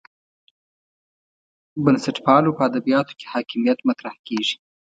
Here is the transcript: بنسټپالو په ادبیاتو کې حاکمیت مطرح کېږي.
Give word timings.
بنسټپالو 1.83 2.55
په 2.57 2.63
ادبیاتو 2.69 3.13
کې 3.19 3.25
حاکمیت 3.33 3.79
مطرح 3.89 4.15
کېږي. 4.27 4.55